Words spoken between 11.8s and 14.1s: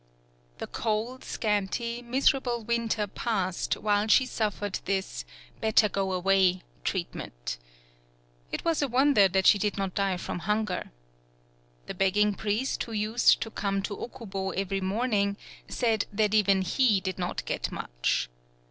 The beg ging priest who used to come to